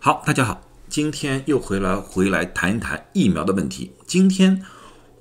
[0.00, 3.90] 好，大家好，今天又回来回来谈一谈疫苗的问题。
[4.06, 4.64] 今天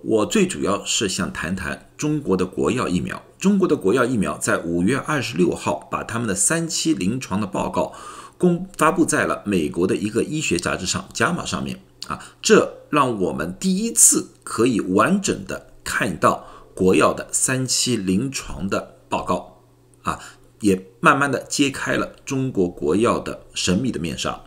[0.03, 3.23] 我最主要是想谈谈中国的国药疫苗。
[3.39, 7.91] 中国的国药疫苗在五月二十六号把他们的三期临床的报告
[8.37, 19.63] 公发布在了美国的一个医学杂志上《JAMA》上面啊，这让我们第一次可以完整的看到国药的三期临床的报告
[20.03, 20.19] 啊，
[20.59, 24.39] 也慢慢的揭开了中国国药的神秘的面纱。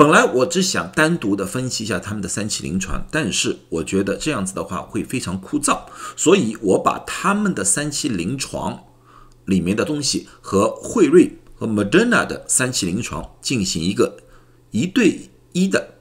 [0.00, 5.82] 本来我只想单独的分析一下他们的三期临床，但是我觉得这样子的话会非常枯燥，
[6.16, 8.84] 所以我把他们的三期临床
[9.44, 14.16] 里面的东西和辉瑞和 Moderna 的三期临床进行一个
[14.70, 15.96] 一对一的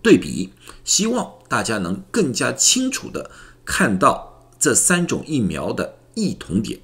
[0.00, 3.30] 对比，希望大家能更加清楚的
[3.66, 6.80] 看到这三种疫苗的异同点。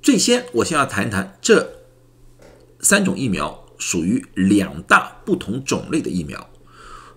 [0.00, 1.80] 最先，我先要谈一谈这
[2.78, 3.65] 三种疫苗。
[3.78, 6.48] 属于两大不同种类的疫苗。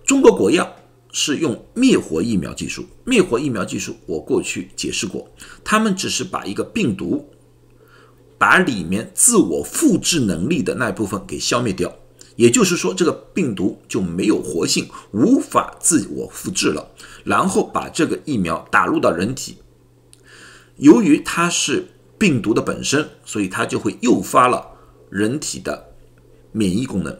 [0.04, 0.76] 中国国药
[1.12, 5.28] 是用灭活疫苗技术，灭活疫苗技术我过去解释过，
[5.64, 7.28] 他们只是把一个病毒，
[8.38, 11.94] 把里面自我复制能力的那部分给消灭掉，
[12.36, 16.90] 也就是说这个病毒就没有活性，无法自我复制了，
[17.24, 19.56] 然后把这个疫苗打入到人体。
[20.76, 21.86] 由于它是
[22.18, 24.66] 病毒的本身，所以它就会诱发了
[25.10, 25.89] 人体的。
[26.52, 27.18] 免疫功能，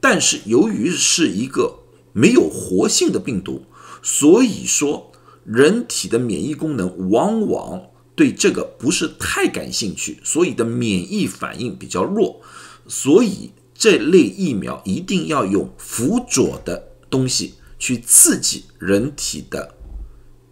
[0.00, 1.80] 但是由于是一个
[2.12, 3.66] 没有活性的病毒，
[4.02, 5.12] 所以说
[5.44, 7.82] 人体的免疫功能往往
[8.14, 12.40] 对这个不是太感兴趣，所以的免疫反应比较弱，
[12.88, 19.74] 所以这类疫苗一定要用辅佐的东西去刺激人体的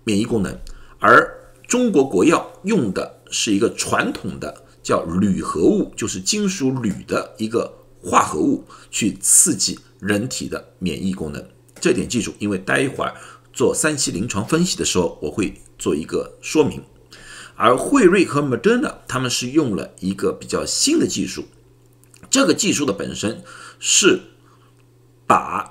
[0.04, 0.58] 免疫功能，
[0.98, 7.72] 而中国国药用的是一个传统的叫铝合物，就是金属铝的一个。
[8.04, 11.42] 化合物去刺激人体的免疫功能，
[11.80, 13.14] 这点记住，因为待一会儿
[13.52, 16.82] 做三期临床分析的时候，我会做一个说明。
[17.56, 21.44] 而辉瑞和 Moderna 他们是用了一个比较新的技术，
[22.28, 23.42] 这个技术的本身
[23.78, 24.20] 是
[25.26, 25.70] 把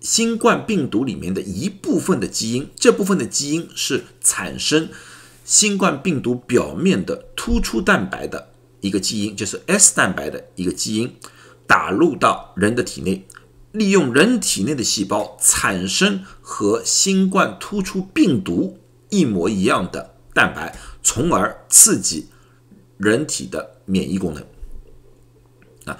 [0.00, 4.88] 新冠病毒里面的一部分的基因，这部分的基因是产生
[5.44, 8.54] 新冠病毒表面的突出蛋白的。
[8.80, 11.16] 一个基因就是 S 蛋白的一个基因，
[11.66, 13.26] 打入到人的体内，
[13.72, 18.78] 利用人体内的细胞产生和新冠突出病毒
[19.08, 22.28] 一模一样的蛋白，从而刺激
[22.96, 24.44] 人体的免疫功能。
[25.84, 25.98] 啊，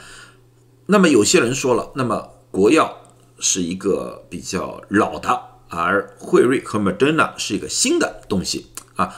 [0.86, 2.96] 那么有些人说了，那么国药
[3.38, 9.16] 是一个比较老的，而辉瑞和 Moderna 是一个新的东西啊。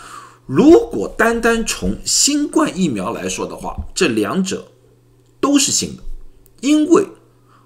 [0.52, 4.66] 如果单单从新冠疫苗来说的话，这两者
[5.40, 6.02] 都是新的，
[6.60, 7.06] 因为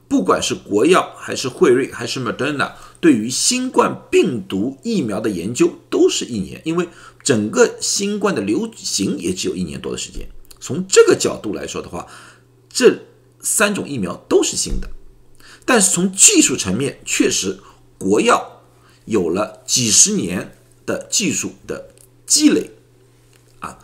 [0.07, 6.87] 不管是国药还是辉瑞还是 Moderna，对于新冠病毒疫苗的研究都是一年，因为
[7.23, 10.29] 整个新冠的流行也只有一年多的时间。
[10.61, 12.07] 从这个角度来说的话，
[12.69, 12.99] 这
[13.41, 14.91] 三种疫苗都是新的，
[15.65, 17.61] 但是从技术层面，确实
[17.97, 18.61] 国药
[19.07, 21.94] 有了几十年的技术的
[22.27, 22.71] 积累。
[23.61, 23.79] 啊。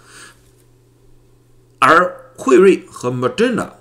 [1.79, 3.73] 而辉瑞和 Moderna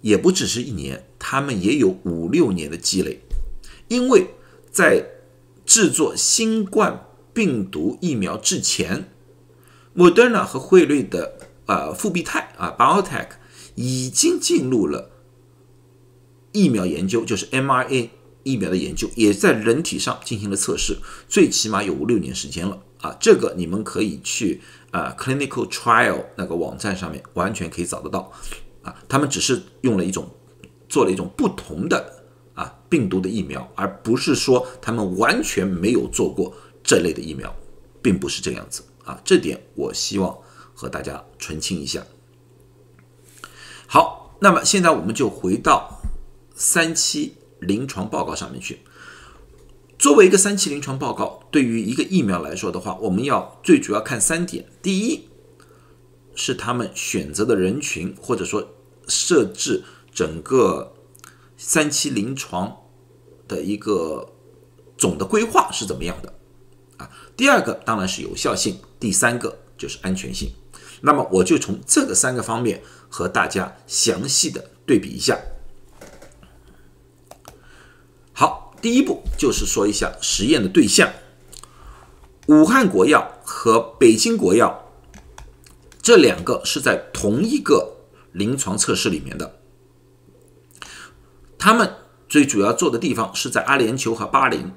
[0.00, 3.20] 也不只是一年，他们也有五六年的积累，
[3.88, 4.28] 因为
[4.70, 5.06] 在
[5.66, 9.10] 制作新冠病毒疫苗之前
[9.94, 13.28] ，Moderna 和辉瑞的啊复必泰啊 BioTech
[13.74, 15.10] 已经进入了
[16.52, 18.08] 疫苗研究，就是 mRNA
[18.44, 20.98] 疫苗的研究，也在人体上进行了测试，
[21.28, 22.82] 最起码有五六年时间了。
[23.00, 24.60] 啊，这个你们可以去。
[24.90, 28.32] 啊，clinical trial 那个网站上面完全可以找得到，
[28.82, 30.26] 啊，他们只是用了一种
[30.88, 37.54] 做了一种不同的啊病毒的疫苗，而不是说他们完全没有做过这类的疫苗，
[38.00, 40.34] 并不是这个样子啊，这点我希望
[40.72, 42.02] 和大家澄清一下。
[43.86, 46.00] 好，那么现在我们就回到
[46.54, 48.80] 三期临床报告上面去。
[49.98, 54.64] 作为一个三期临床报告，对于一个疫苗来说的话，我们要最主要看三点。
[54.80, 55.28] 第一，
[56.36, 58.76] 是他们选择的人群，或者说
[59.08, 60.94] 设置整个
[61.56, 62.76] 三期临床
[63.48, 64.32] 的一个
[64.96, 66.32] 总的规划是怎么样的
[66.98, 67.10] 啊？
[67.36, 70.52] 第二个当然是有效性，第三个就是安全性。
[71.00, 75.36] 那么我就从这个三个方面和大家详细的对比一下。
[78.32, 78.67] 好。
[78.80, 81.12] 第一步就是说一下实验的对象，
[82.46, 84.90] 武汉国药和北京国药
[86.00, 87.96] 这两个是在同一个
[88.32, 89.60] 临床测试里面的。
[91.58, 91.92] 他们
[92.28, 94.70] 最主要做的地方是在阿联酋和巴林，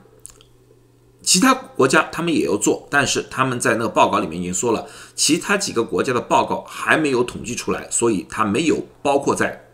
[1.21, 9.69] 其他国家他们也要做，但是他们在那个报告里面已经说了，其他几个国家的报告还没有统计出来，所以它没有包括在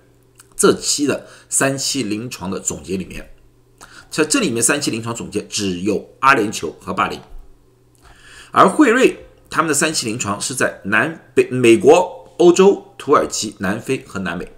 [0.55, 3.33] 这期的三期临床的总结里面。
[4.17, 7.21] 在这里面，三期临床总结只有阿联酋和巴林，
[8.49, 9.15] 而辉瑞
[9.47, 14.51] 他们的三期临床是在南北美国、欧洲、土耳其、南非和南美，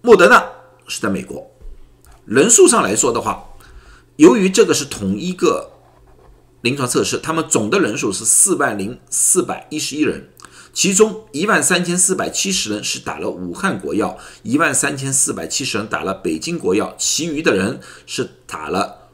[0.00, 0.42] 莫德纳
[0.88, 1.50] 是在美国。
[2.24, 3.46] 人数上来说的话，
[4.16, 5.72] 由于这个是同一个
[6.62, 10.30] 临床测试，他们总的人数是四万零四百一十一人。
[10.76, 19.08] 其中一万三千四百七十人是打了武汉国药，一万三千四百七十人打了北京国药，其余的人是打了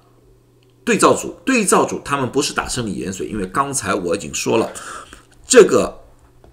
[0.85, 1.37] 对照组。
[1.45, 4.73] 对照组他们不是打生理盐水，因为刚才我已经说了，
[5.47, 6.01] 这个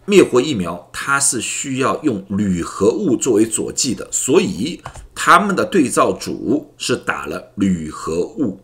[0.06, 4.80] 灭活疫苗它是需要用铝合物作为佐剂的，所以
[5.16, 8.60] 他们的对照组是打了铝合物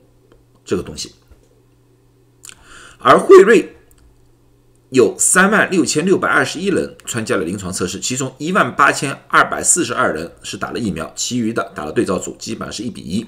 [0.64, 1.16] 这个东西，
[3.00, 3.75] 而辉瑞。
[4.90, 13.26] 有三万六千六百二十一人参加了临床测试，其中一万八千二百四十二人是打了疫苗，其余的打了对照组，基本上是一比一。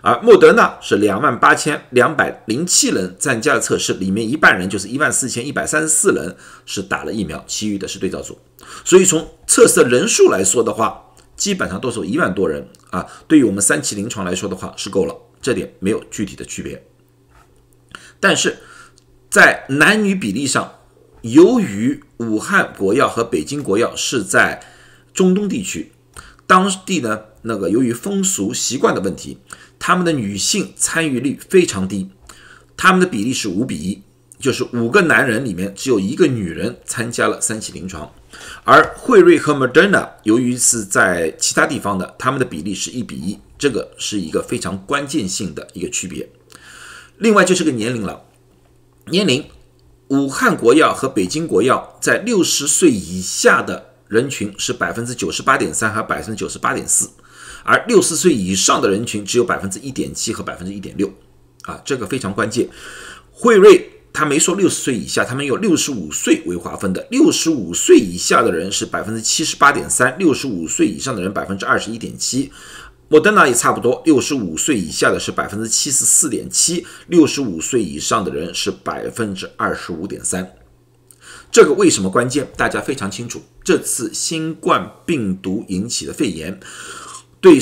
[0.00, 6.36] 而莫德纳是两万八千两百零七人参加了测试，里面一半人就是一万四千一百三十四人
[6.66, 8.38] 是打了疫苗，其余的是对照组。
[8.84, 13.06] 所以从测试人数来说的话，基本上都是一万多人啊。
[13.26, 16.84] 对于我们三期临床来说的话是够了，这点没有具体的区别。
[18.20, 18.58] 但是
[19.30, 20.80] 在男女比例上，
[21.24, 24.62] 由于武汉国药和北京国药是在
[25.14, 25.90] 中东地区，
[26.46, 29.38] 当地呢那个由于风俗习惯的问题，
[29.78, 32.10] 他们的女性参与率非常低，
[32.76, 34.02] 他们的比例是五比一，
[34.38, 38.12] 就是五个男人里面只有一个女人参加了三期临床，
[38.64, 46.28] 而辉瑞和 Moderna 由于是在其他地方的，他们的比例是一比一，这个是一个非常关键性的一个区别。
[47.16, 48.24] 另外就是个年龄了，
[49.06, 49.42] 年龄。
[50.08, 57.08] 武汉国药和北京国药在六十岁以下的人群是百分之九十八点三和百分之九十八点四，
[57.64, 61.10] 而六十岁以上的人群只有百分之一点七和百分之一点六，
[61.62, 62.68] 啊，这个非常关键。
[63.32, 72.52] 惠瑞他没说六十岁以下，他们用六十五岁为划分的，六十五岁以下的人是百分之七十八点三，六十五岁以上的人百分之二十一点七。
[73.14, 80.56] 莫德纳也差不多，六十五岁以下的是百分之七十四点七，六十五岁以上的人是百分之二十五点三。
[81.52, 82.48] 这个为什么关键？
[82.56, 86.58] 大家非常清楚，这次新冠病毒引起的肺炎
[87.40, 87.60] 对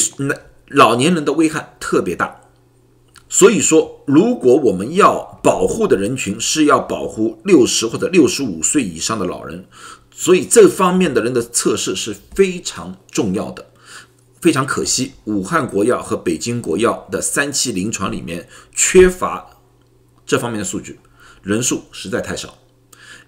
[0.69, 2.41] 老年人的危害特别大。
[3.29, 9.67] 所以说，如果我们要保护的人群是要保护六十或者六十五岁以上的老人，
[10.15, 13.67] 所以这方面的人的测试是非常重要的。
[14.43, 19.47] 非常可惜，武汉国药和北京国药的三期临床里面缺乏
[20.27, 20.99] 这方面的数据，
[21.45, 22.59] 人数实在太少。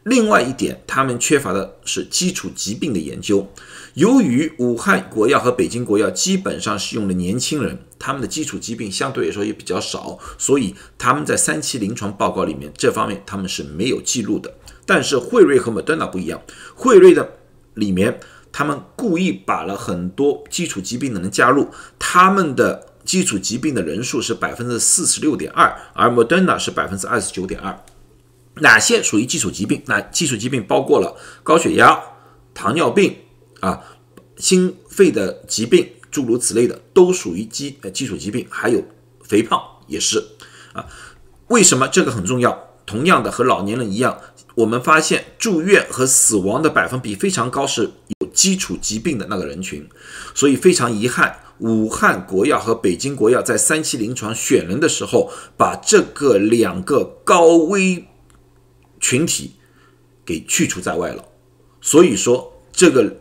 [0.02, 3.48] 另外一点，他们缺乏的是基础疾病的研究。
[3.94, 14.52] 由于武汉国药和北京国药基本上是用的年轻人，他们的基础疾病相对来说也比较少，所以他们在三期临床报告里面这方面他们是没有记录的。
[14.84, 16.42] 但是辉瑞和莫德纳不一样，
[16.74, 17.36] 辉瑞的
[17.74, 18.18] 里面。
[18.56, 27.76] 他们故意把了很多基础疾病的人加入，他们的基础疾病的人数是百分之四十六点二，而 Moderna 是百分之二十九点二。
[28.60, 29.82] 哪些属于基础疾病？
[29.86, 32.00] 那基础疾病包括了高血压、
[32.54, 33.16] 糖尿病
[33.58, 33.82] 啊、
[34.36, 38.46] 心肺的疾病，诸如此类的，都属于基呃基础疾病。
[38.48, 38.84] 还有
[39.24, 40.24] 肥胖也是
[40.74, 40.86] 啊。
[41.48, 42.68] 为什么这个很重要？
[42.86, 44.20] 同样的，和老年人一样，
[44.54, 47.90] 我们发现住院和死亡的百分比非常高，是。
[48.34, 49.88] 基础疾病的那个人群，
[50.34, 58.06] 所以非常遗憾，武汉国药和北京国药在三期临床选人的时候，把这个两个高危
[59.00, 59.54] 群体
[60.26, 61.24] 给去除在外了。
[61.80, 63.20] 所以说，这个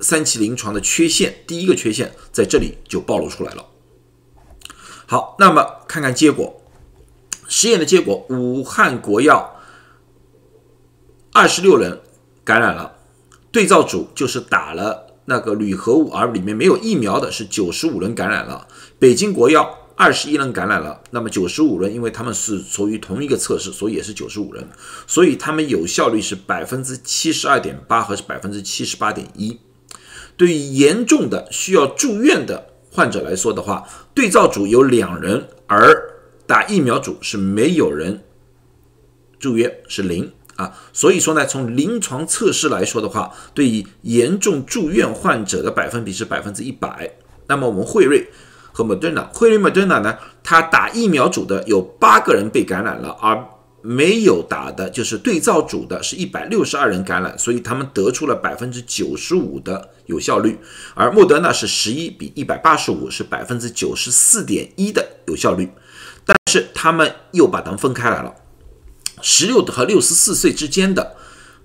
[0.00, 3.66] 三期临床的缺陷，第一个缺陷在这里就暴露出来了。
[5.06, 6.62] 好，那么看看结果，
[7.46, 9.60] 实验的结果，武汉国药
[11.32, 12.00] 二十六人
[12.42, 12.95] 感染了。
[13.56, 18.68] 对照组就是打了那个铝合物，而里面没有疫苗的是九十五人感染了。
[18.98, 24.68] 北京国药二十一人感染了，那么九十五人，因为他们是属于同一个测试，所以也是九十五人，
[25.06, 29.58] 所以他们有效率是百分之七十二点八和百分之七十八点一。
[30.36, 36.10] 对于严重的需要住院的患者来说的话，对照组有两人，而
[36.46, 38.22] 打疫苗组是没有人
[39.38, 40.30] 住院，是零。
[40.56, 47.10] 啊，所以说呢，从临床测试来说的话，对于严重住院患者的百分比是百分之一百。
[47.46, 48.28] 那么我们惠瑞
[48.72, 53.46] 和莫德纳，惠瑞莫德纳呢，它打疫苗组的有八个人被感染了，而
[53.82, 60.58] 没有打的就是对照组的是一百六十二人感染，所以他们得出了百分之九十五的有效率，
[60.94, 65.70] 而莫德纳是十一比一百八十五，是百分之九十四点一的有效率，
[66.24, 68.34] 但是他们又把它们分开来了。
[69.22, 71.16] 十六和六十四岁之间的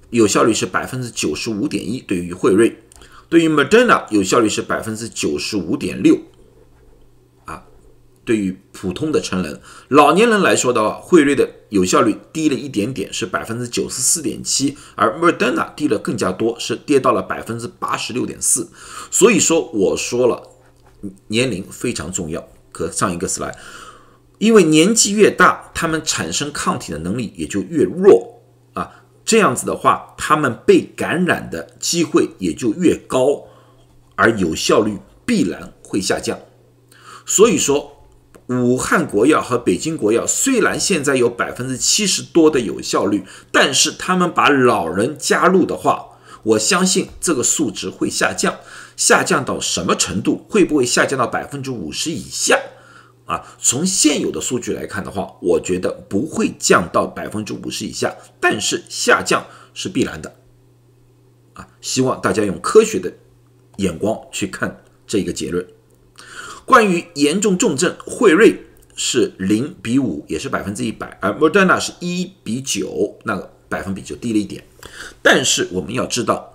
[0.10, 2.82] 有效率是百分之九十五点一，对于惠瑞，
[3.30, 6.20] 对于 Moderna 有效率是百分之九十五点六。
[7.46, 7.64] 啊，
[8.26, 18.70] 对于普通的成人、老年人来说的话，惠瑞的有效率低了一点点，是百分之九十四点七，而 Moderna 低了更加多，是跌到了百分之八十六点四。
[19.10, 20.44] 所以说，我说了，
[21.28, 22.48] 年龄非常重要。
[22.72, 23.56] 可上一个 slide。
[24.42, 28.42] 因为年纪越大，他们产生抗体的能力也就越弱
[28.74, 33.44] 啊，这样子的话，他们被感染的机会也就越高，
[34.16, 36.40] 而有效率必然会下降。
[37.24, 38.08] 所以说，
[38.48, 48.56] 武汉国药和北京国药虽然现在有百分之七十多的有效率，但是他们把老人加入的话，我相信这个数值会下降，
[48.98, 50.44] 下降到什么程度？
[50.50, 52.60] 会不会下降到百分之五十以下？
[53.26, 60.36] 啊，从现有的数据来看的话，我觉得不会降到百分之五十以下，但是下降是必然的。
[61.54, 63.14] 啊，希望大家用科学的
[63.78, 65.66] 眼光去看这一个结论。
[66.66, 74.64] 关于严重重症，惠瑞是零比五，也是百分之一百，而 Moderna 是一比九，那个百分比就低了一点。
[75.22, 76.54] 但是我们要知道，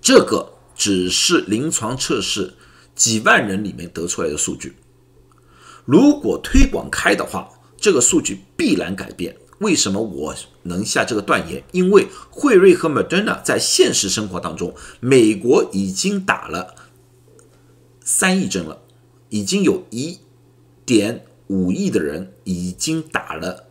[0.00, 2.54] 这个只是临床测试
[2.94, 4.74] 几万人里面得出来的数据。
[5.84, 9.36] 如果推广开的话，这个数据必然改变。
[9.58, 10.34] 为什么我
[10.64, 11.62] 能下这个断言？
[11.72, 16.74] 因为惠瑞和 Moderna 在现实生活当中，美国已经打了
[18.04, 18.82] 三亿针了，
[19.28, 20.18] 已经有一
[20.84, 23.68] 点五亿的人已经打了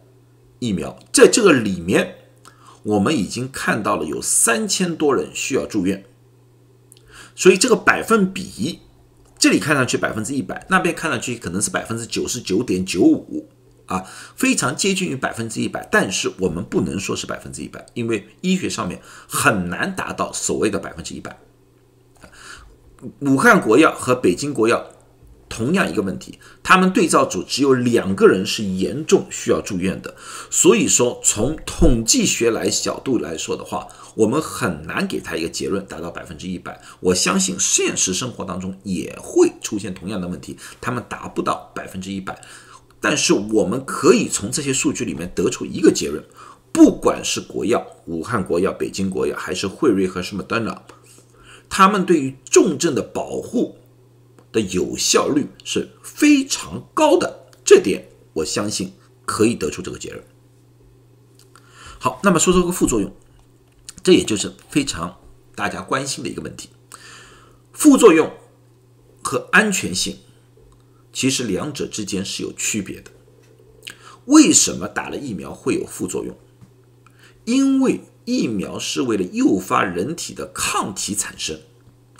[0.59, 0.97] 疫苗。
[1.11, 2.15] 在这个里面，
[2.83, 6.05] 我们已经看到了有三千多人需要住院，
[7.35, 8.79] 所以这个百分比。
[9.41, 13.49] 这里看上去百分之一百，那边看上去可能是百分之九十九点九五
[13.87, 14.05] 啊，
[14.35, 15.89] 非常接近于百分之一百。
[15.91, 21.39] 但是我们不能说是百分之一百，因为医学上面很难达到所谓的百分之一百。
[23.21, 24.85] 武汉国药和北京国药。
[25.53, 30.15] 同样一个问题，他们对照组只有两个人是严重需要住院的，
[30.49, 36.81] 所以说从统计学来角度来说的话，我们很难给他一个结论达到百分之一百。
[36.99, 42.41] 我相信现实生活当中也会出现同样的问题，他们达不到百分之一百。
[42.99, 46.23] 但是我们可以从这些数据里面得出一个结论：
[46.71, 50.83] 不管是国药、武汉国药、北京国药，还是惠瑞和什么丹娜，
[51.69, 53.77] 他们对于重症的保护。
[54.51, 58.91] 的有效率是非常高的，这点我相信
[59.25, 60.21] 可以得出这个结论。
[61.97, 63.09] 好，那么说说个副作用，
[64.03, 65.17] 这也就是非常
[65.55, 66.69] 大家关心的一个问题。
[67.73, 68.31] 副作用
[69.21, 70.19] 和安全性
[71.13, 73.11] 其实两者之间是有区别的。
[74.25, 76.37] 为什么打了疫苗会有副作用？
[77.45, 81.59] 因为疫苗是为了诱发人体的抗体产生。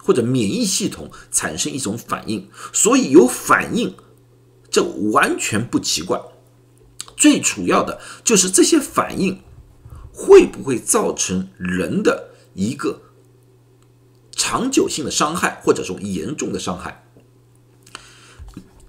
[0.03, 3.95] 或者免疫系统产生一种反应，所以有反应，
[4.71, 6.19] 这完全不奇怪。
[7.15, 9.43] 最主要的就是这些反应
[10.13, 13.01] 会不会造成人的一个
[14.31, 17.05] 长久性的伤害，或者说严重的伤害。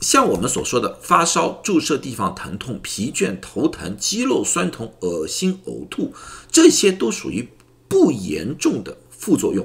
[0.00, 6.12] 像我们所说的发烧、注射地方疼痛、疲倦、头疼、肌肉酸痛、恶心、呕吐，
[6.50, 7.48] 这些都属于
[7.86, 9.64] 不严重的副作用。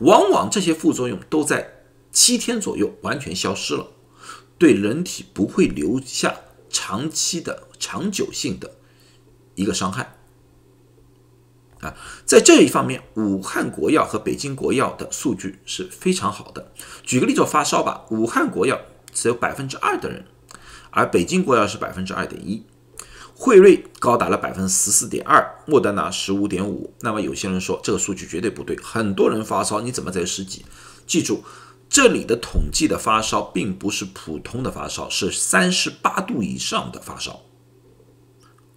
[0.00, 3.88] 往往这些副作用都在七天左右完全消失了，
[4.58, 6.36] 对人体不会留下
[6.68, 8.76] 长期的、长久性的
[9.54, 10.15] 一个伤害。
[11.86, 16.72] 啊，在这一方面，武汉国药和北京国药的数据是非常好的。
[17.02, 18.80] 举个例子，发烧吧，武汉国药
[19.12, 20.24] 只有百分之二的人，
[20.90, 22.64] 而北京国药是百分之二点一。
[23.38, 26.94] 惠瑞高达了百分之十四点二，莫德纳十五点五。
[27.00, 30.64] 那么有些人说这个数据绝对不对，很多人发烧，你怎么在十几？
[31.06, 31.44] 记住，
[31.90, 37.42] 这里的统计的发烧并不是普通的发烧，是三十八度以上的发烧。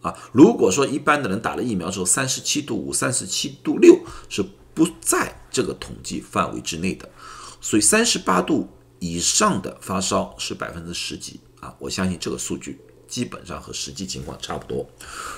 [0.02, 7.10] 啊，如果说一般的人打了疫苗之后三十七度五、三十七度六是不在这个统计范围之内的，
[7.60, 12.80] 所以三十八度以上的发烧是百分之十几啊，我相信这个数据。
[13.10, 14.88] 基本上和实际情况差不多。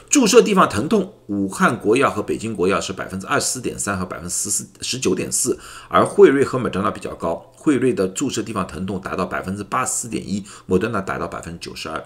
[0.10, 12.06] 注射地方疼痛，武汉国药和北京国药是百分之二十四点三和百分之十四十九点四，而惠瑞和莫德纳比较高，惠瑞的注射地方疼痛达到百分之八十四点一，莫德纳达到百分之九十二。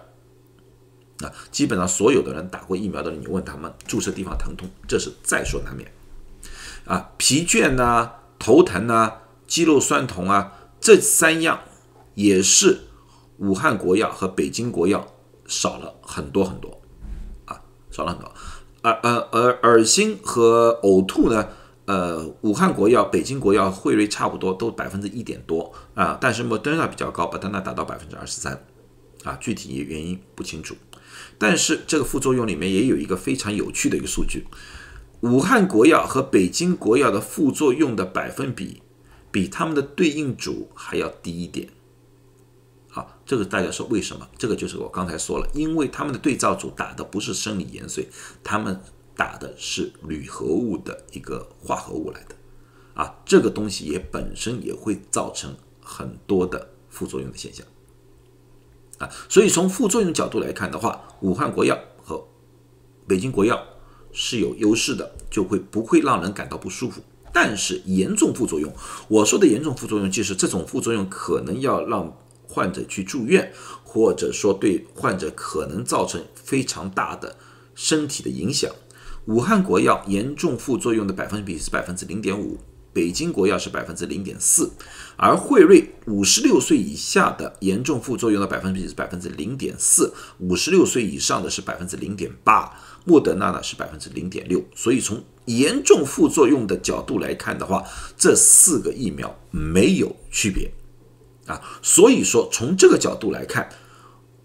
[1.22, 5.92] 啊，基本上所有的人打过疫苗的人，你问他们注射地方疼痛，这是在所难免。
[6.86, 9.14] 啊，疲倦呐，头疼呐，
[9.48, 11.62] 肌肉酸痛啊，这三样
[12.14, 12.82] 也是
[13.38, 15.08] 武汉国药和北京国药
[15.48, 16.82] 少了很多很多
[17.46, 17.62] 啊。
[17.92, 18.32] 少了很多，
[18.82, 21.48] 而呃而恶心和呕吐呢？
[21.86, 26.18] 呃，武汉国药、北京国药、惠瑞差不多，都百分之一点多啊。
[26.20, 28.60] 但是莫德纳比较高，莫德纳达到百分之二十三
[29.24, 29.38] 啊。
[29.40, 30.76] 具体原因不清楚。
[31.38, 34.46] 但是这个副作用里面也有一个非常有趣的一个数据：
[35.22, 38.82] 武汉国药和北京国药的副作用的百分比，
[39.32, 41.70] 比他们的对应组还要低一点。
[42.90, 44.26] 好，这个大家说为什么？
[44.38, 48.08] 这个就是我刚才说了，因为他们的对照组打的不是生理盐水，
[48.42, 48.80] 他们
[49.18, 52.36] 打的是铝合物的一个化合物来的，
[52.94, 57.66] 啊，这个东西也本身也会造成很多的副作用的现象，
[58.98, 62.26] 啊，所以从副作用角度来看的话，武汉国药和
[63.08, 63.62] 北京国药
[64.12, 67.02] 是有优势的，就会不会让人感到不舒服。
[67.34, 68.74] 但是严重副作用，
[69.08, 72.16] 我说的严重副作用就是这种副作用可能要让。
[72.48, 73.52] 患者去住院，
[73.84, 77.36] 或者说对患者可能造成非常大的
[77.74, 78.72] 身体的影响。
[79.26, 82.60] 武汉国药严重副作用的百分比是百分之零点五，
[82.96, 84.72] 北京国药是百分之零点四，
[85.18, 92.72] 而惠瑞五十六岁以下的严重副作用的百分比是百分之零点四，五十六岁以上的是百分之零点八，
[93.04, 94.64] 莫德纳呢是百分之零点六。
[94.74, 97.84] 所以从严重副作用的角度来看的话，
[98.18, 100.72] 这四个疫苗没有区别。
[101.48, 103.70] 啊，所以说从这个角度来看，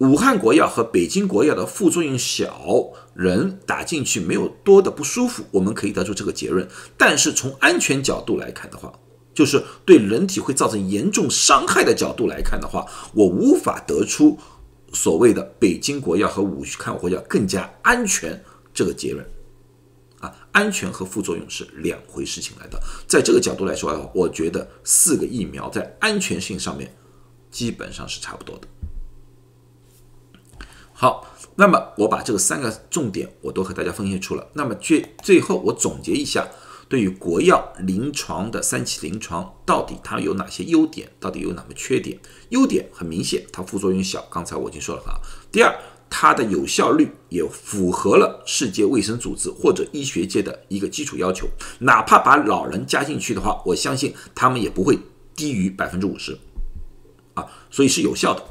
[0.01, 6.67] 武汉国药和北京国药的副作用小，人打进去没有多的不舒服，我们可以得出这个结论。
[6.97, 8.91] 但是从安全角度来看的话，
[9.35, 14.39] 就是对人体会造成严重伤害的角度来看的话，我无法得出
[14.91, 19.23] 所谓的北京国药和武汉国药更加安全这个结论。
[20.21, 22.81] 啊，安全和副作用是两回事情来的。
[23.07, 26.91] 在这个角度来说，我觉得四个疫苗在安全性上面
[27.51, 28.67] 基本上是差不多的。
[31.01, 34.47] 好，那么我把这个三个重点我都和大家分析出了。
[34.53, 36.47] 那么最最后我总结一下，
[36.91, 42.19] 对于国药临床的三期临床到底它有哪些优点，到底有哪个缺点？
[42.51, 45.19] 优点很明显，它副作用小，刚才我已经说了哈。
[45.51, 45.75] 第二。
[46.13, 51.47] 它的有效率也符合了世界卫生组织或者医学界的一个基础要求，
[51.79, 54.99] 哪怕把老人加进去的话，我相信他们也不会
[55.37, 56.37] 低于百分之五十，
[57.35, 58.43] 啊，所以是有效的。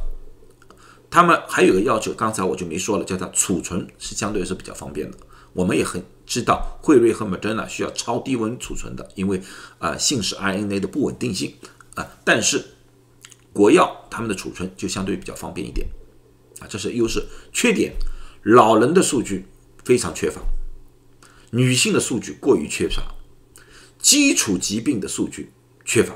[1.12, 5.17] 他们还有个要求，刚才我就没说了，叫它储存是相对是比较方便的。
[5.54, 9.41] 我们也很知道，惠瑞和 Moderna 需要超低温储存的，因为
[9.80, 11.56] 啊，信使 RNA 的不稳定性
[11.95, 12.63] 啊，但是
[13.52, 15.88] 国药他们的储存就相对比较方便一点。
[16.60, 17.26] 啊，这是优势。
[17.52, 17.93] 缺点，
[18.43, 19.48] 老人的数据
[19.84, 20.41] 非常缺乏，
[21.52, 23.15] 女性的数据过于缺乏，
[23.98, 25.52] 基础疾病的数据
[25.84, 26.15] 缺乏。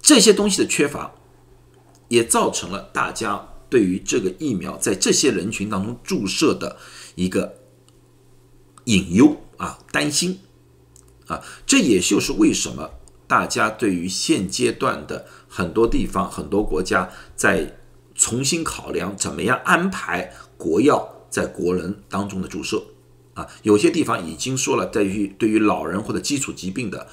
[0.00, 1.14] 这些东西的缺乏，
[2.12, 6.76] 也造成了大家对于这个疫苗在这些人群当中注射的
[7.14, 7.54] 一个
[8.84, 10.40] 隐忧啊，担心
[11.26, 11.42] 啊。
[11.64, 12.90] 这也就是为什么
[13.26, 17.78] 大家对于现阶段的很多地方、很多国家在。
[18.14, 22.84] 重新考量怎么样安排国药在国人当中的注射
[23.32, 27.08] 啊，有些地方已经说了，对于对于老人或者基础疾病的，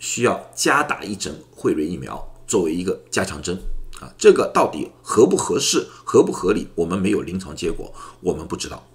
[0.00, 3.56] 需要加打一针惠瑞疫苗作为一个加强针
[4.00, 8.88] 啊，这个到底合不合适、合不合理，我们没有临床结果，我们不知道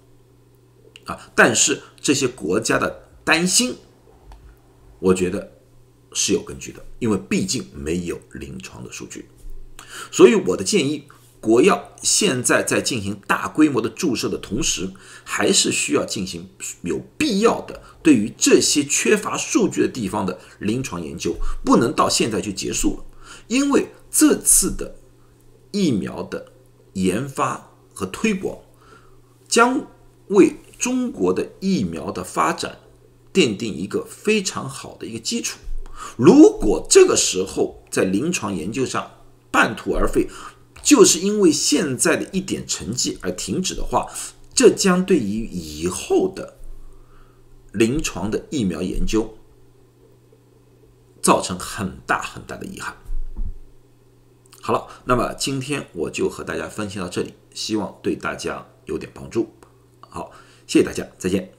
[1.06, 1.18] 啊。
[1.34, 3.76] 但是这些国家的担心，
[4.98, 5.52] 我觉得
[6.12, 9.26] 是有根据的，因为毕竟没有临床的数据，
[10.10, 11.08] 所以我的建议。
[11.38, 14.90] 国药现在在进行大规模的注射的同时，
[15.22, 16.48] 还是需要进行
[16.82, 23.04] 有必要的对于这些缺乏数据的地方的临床研究，不能到现在就结束了。
[23.46, 23.86] 因为
[24.18, 24.96] 这次的
[25.72, 26.50] 疫苗的
[26.94, 28.56] 研发和推广，
[29.46, 29.86] 将
[30.28, 32.78] 为中国的疫苗的发展
[33.30, 35.58] 奠定一个非常好的一个基础。
[36.16, 39.10] 如果这个时候在临床研究上
[39.50, 40.26] 半途而废，
[40.82, 44.10] 就是因为现在的一点成绩而停止的话，
[44.54, 46.56] 这将对于以后的
[47.72, 49.36] 临床的疫苗研究
[51.20, 52.96] 造成很大很大的遗憾。
[54.66, 59.54] 好了，那么今天我就和大家分享到这里，希望对大家有点帮助。
[60.00, 60.32] 好，
[60.66, 61.55] 谢谢大家，再见。